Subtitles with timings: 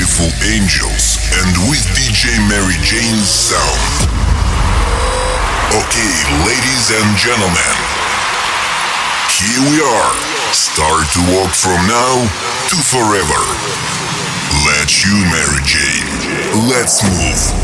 [0.00, 4.08] beautiful angels and with DJ Mary Jane's sound.
[5.76, 7.76] Okay, ladies and gentlemen,
[9.36, 10.12] here we are.
[10.56, 12.16] Start to walk from now
[12.72, 13.42] to forever.
[14.64, 16.08] Let's you, Mary Jane.
[16.70, 17.60] Let's move.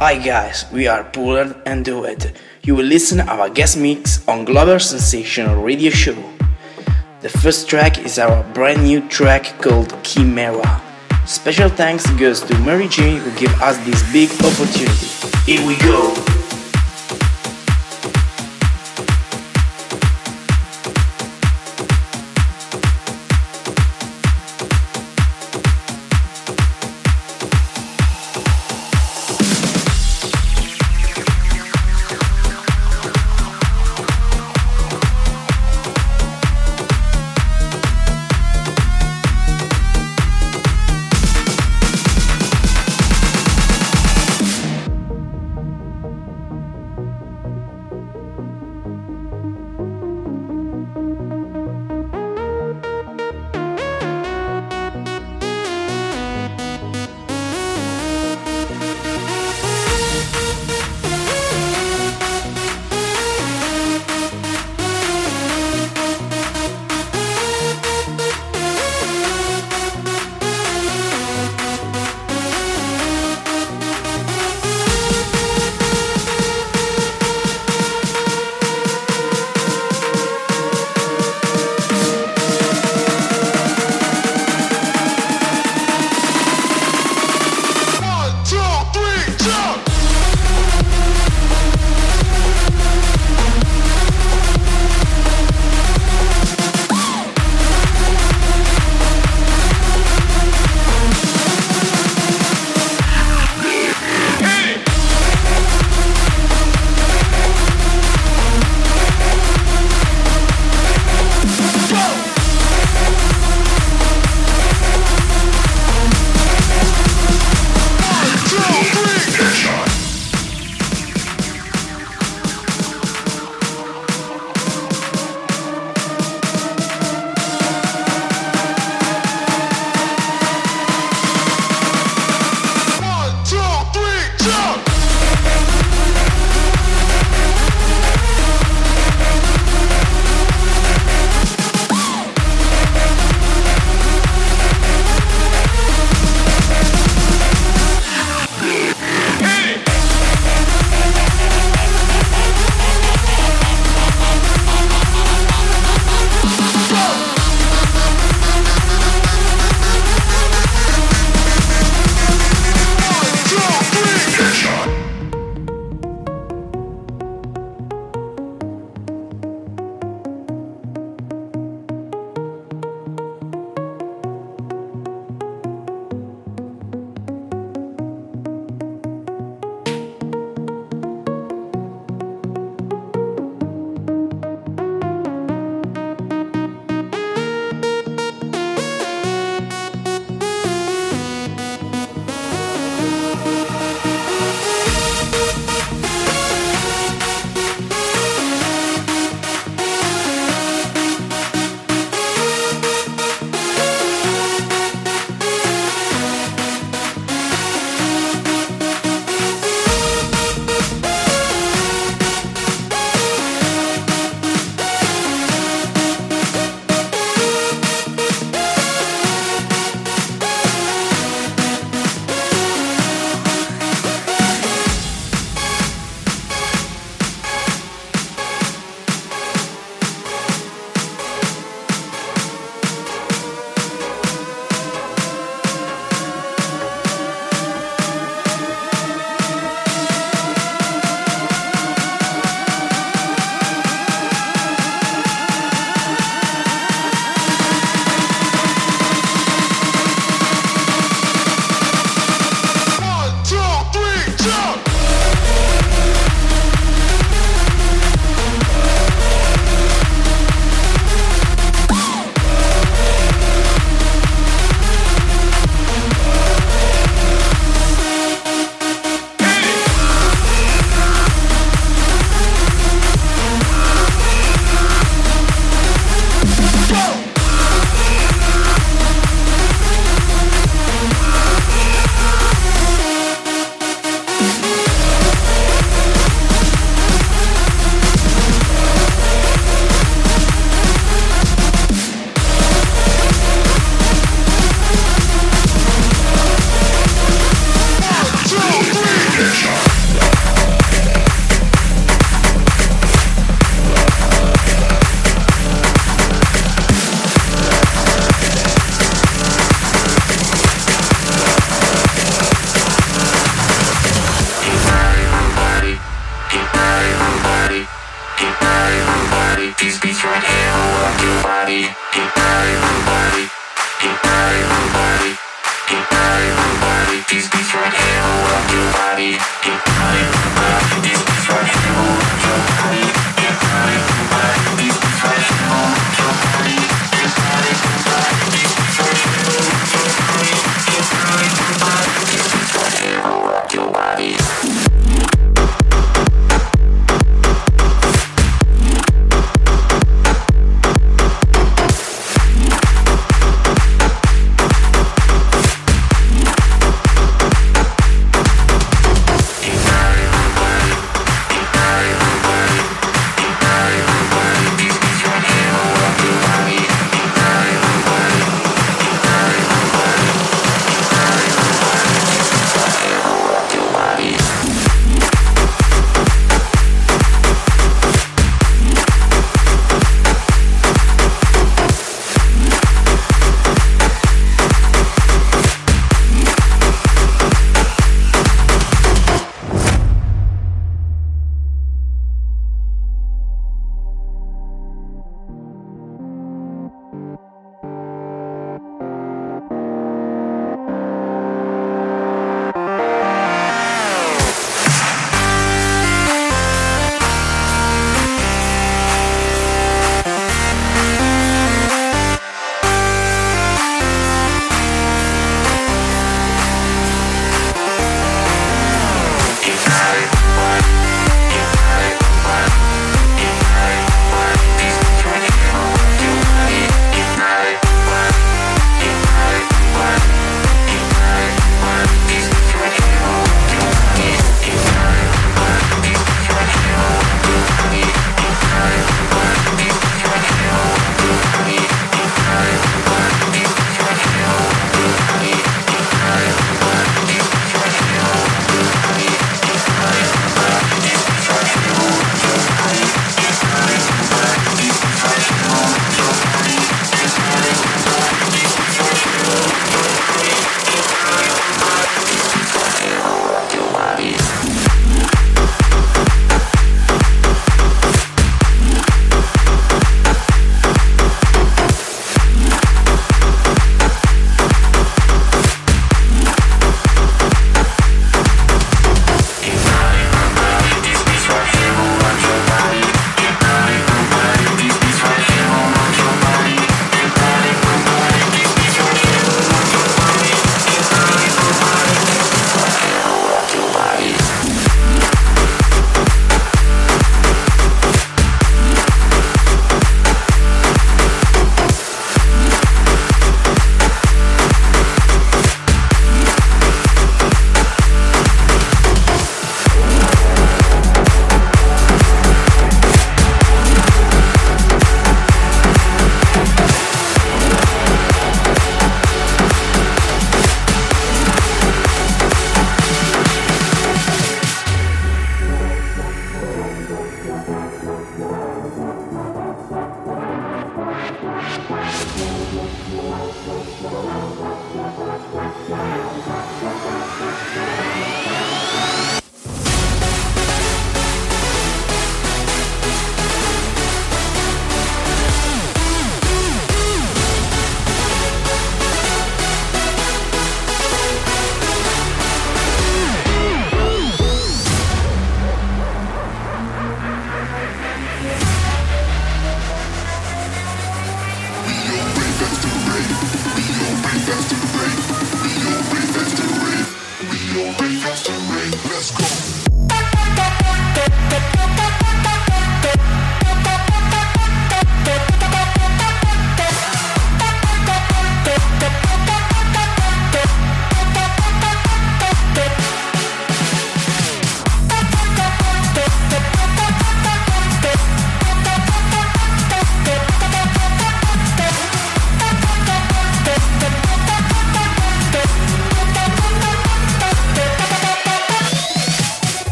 [0.00, 2.32] Hi guys, we are Bullard and Duet.
[2.64, 6.31] You will listen our guest mix on Global Sensational Radio Show.
[7.22, 10.82] The first track is our brand new track called Chimera.
[11.24, 15.06] Special thanks goes to Mary Jane who gave us this big opportunity.
[15.46, 16.41] Here we go!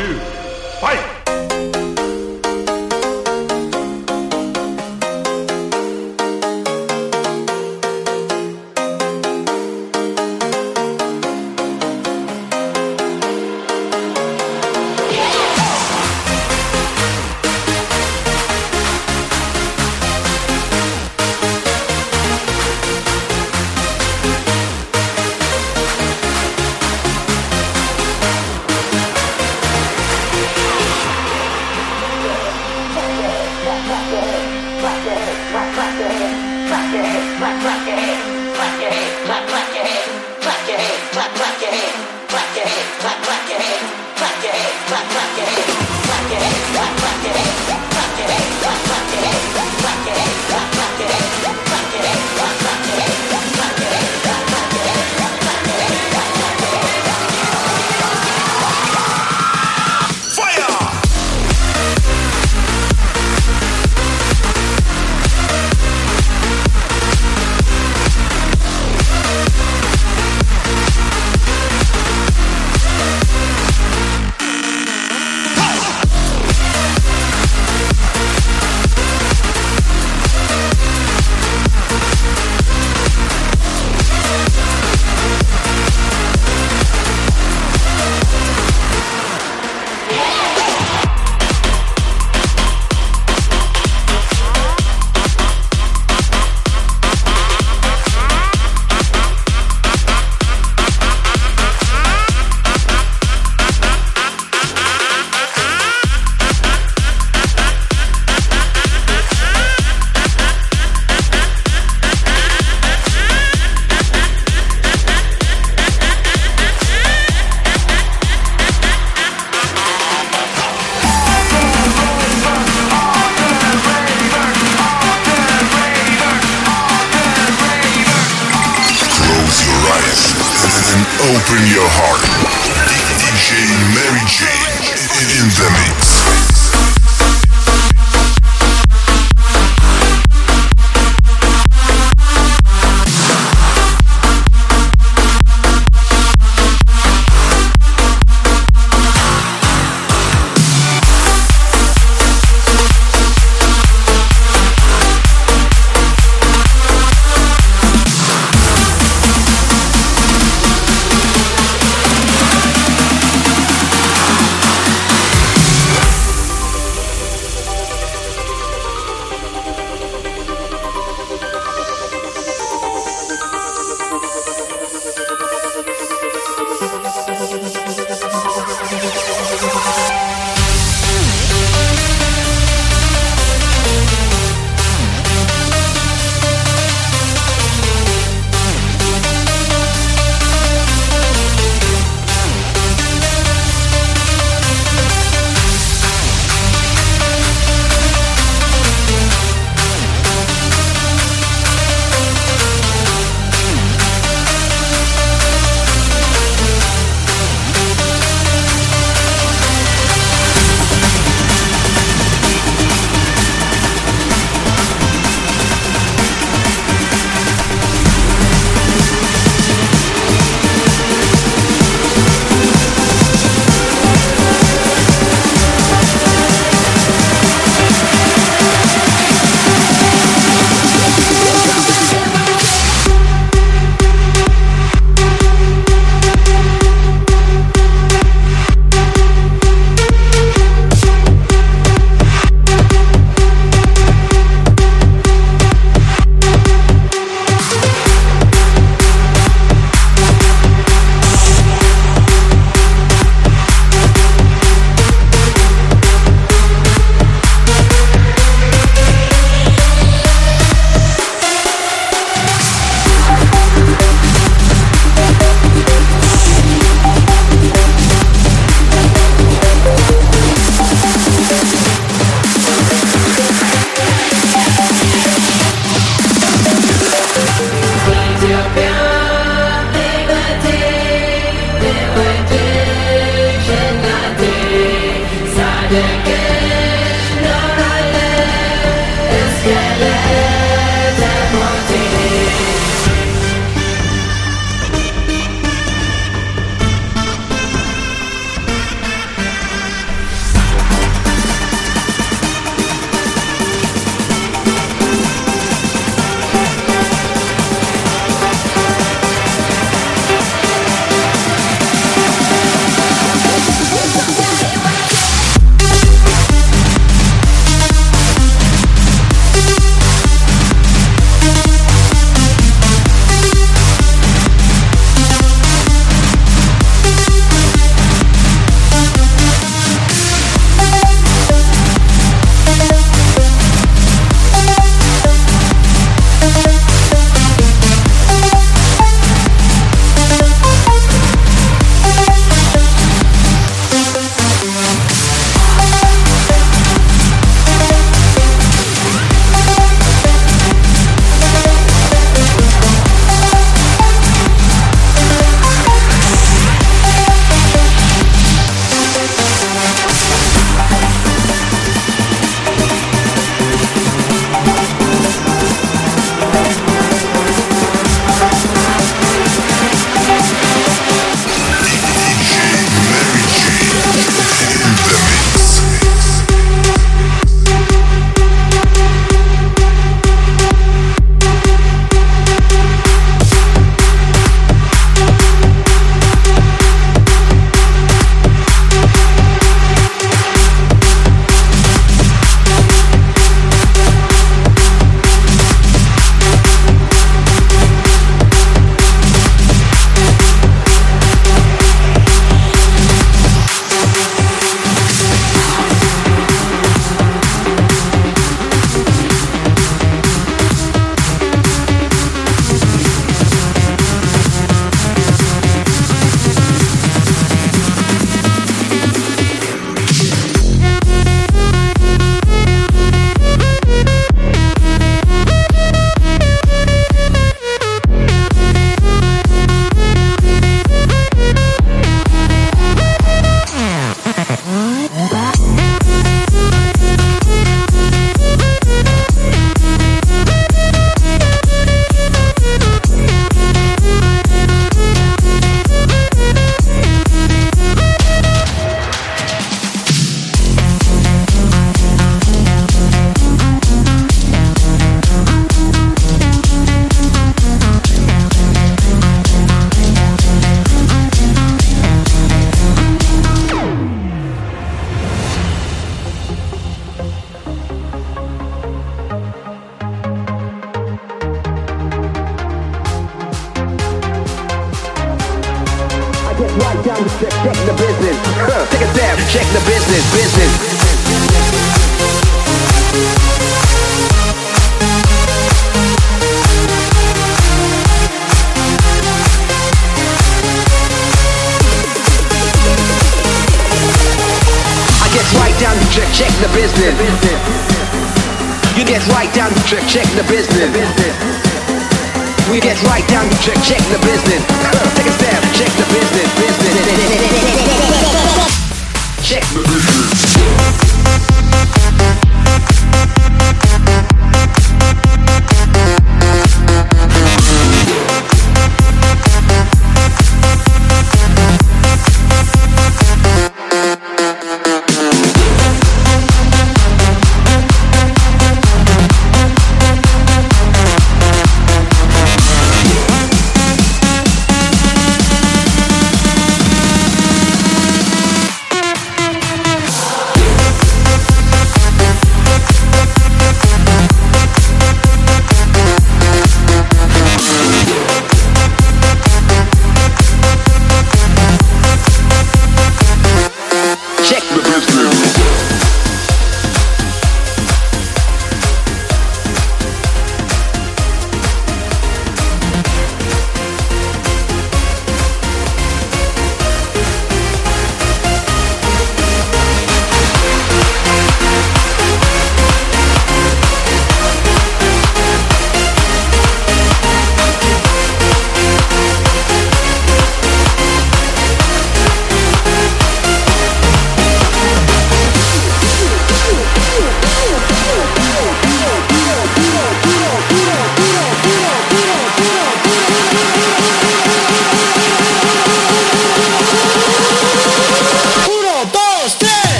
[0.00, 0.18] two,
[0.80, 1.09] fight!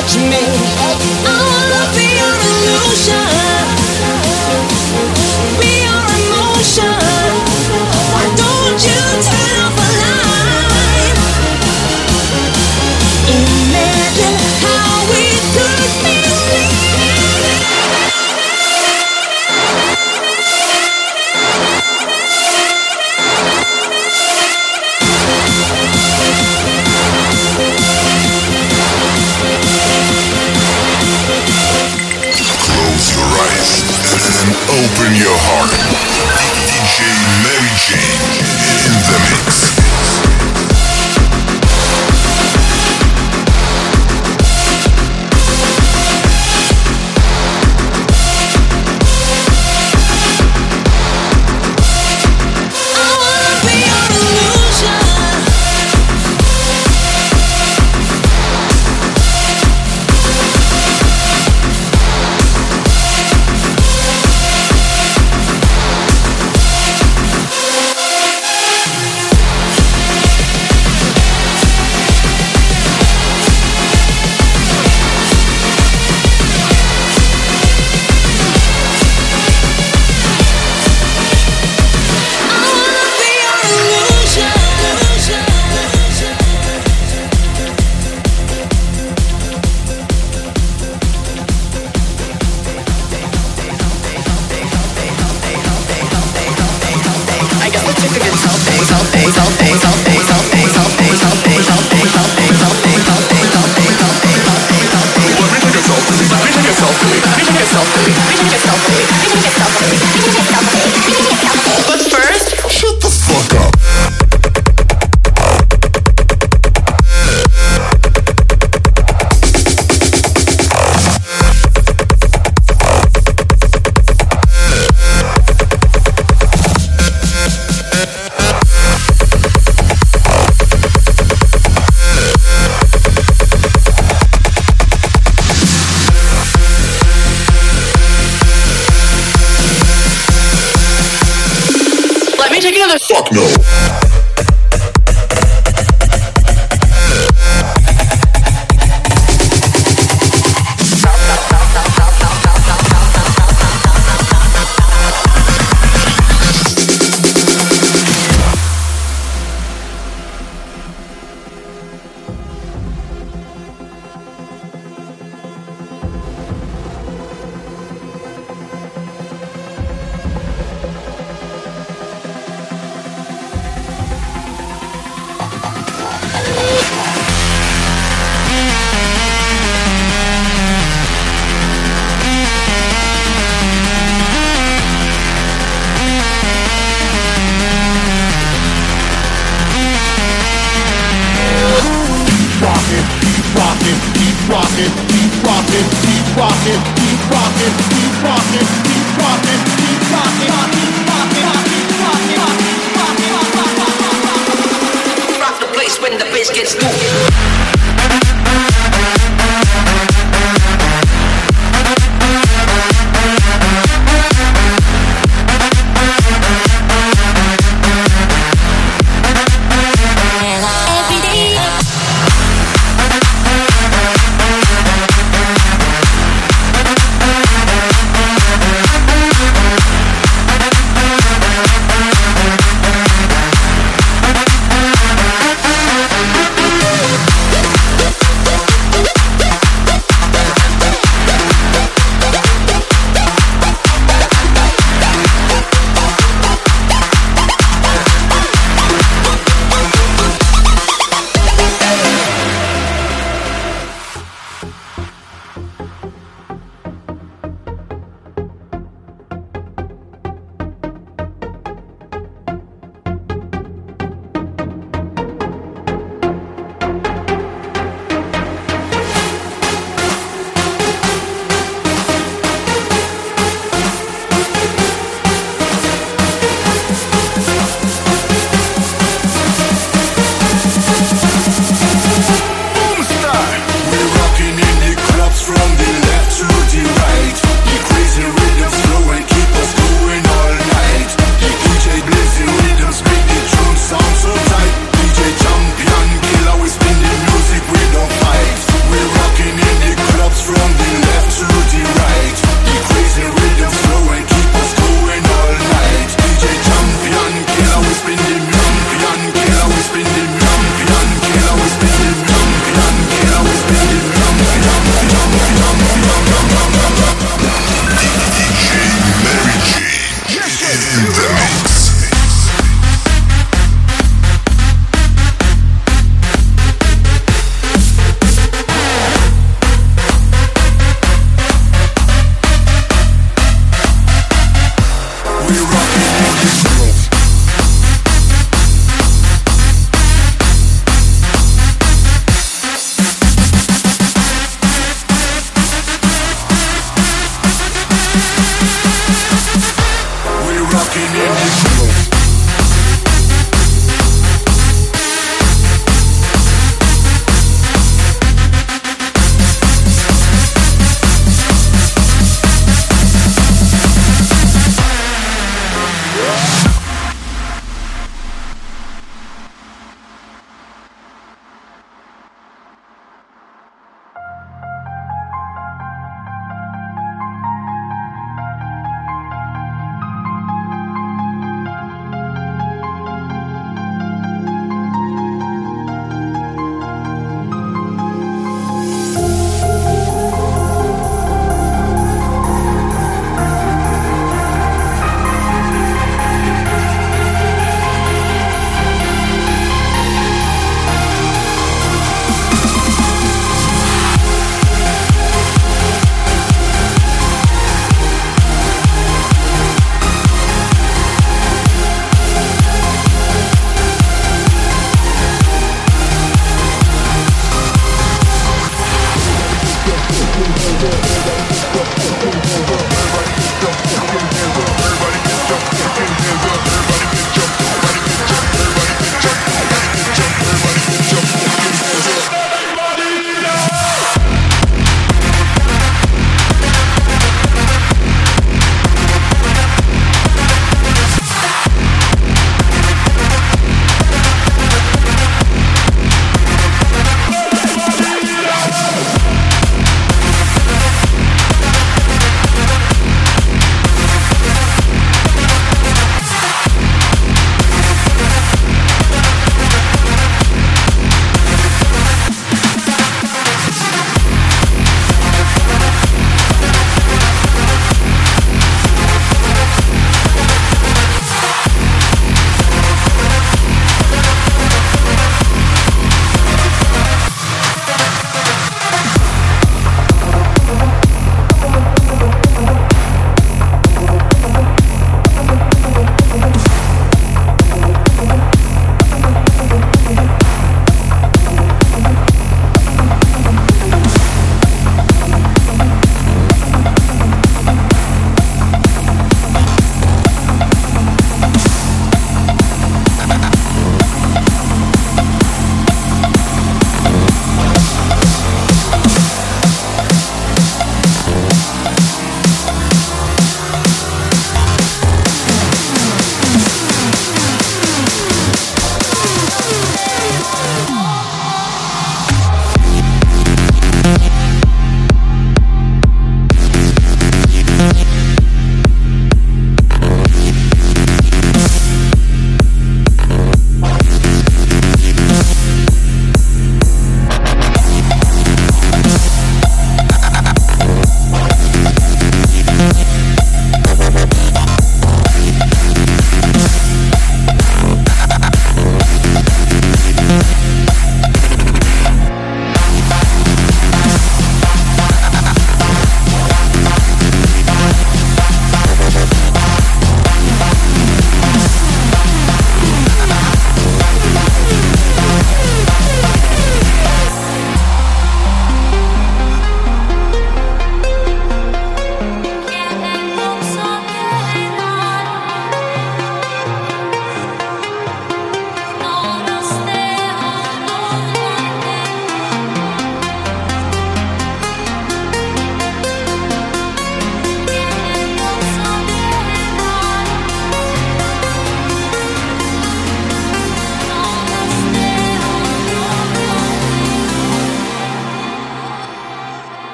[0.00, 0.40] Touch me.
[1.28, 3.19] I wanna be your illusion,